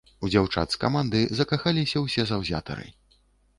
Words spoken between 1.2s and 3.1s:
закахаліся ўсе заўзятары.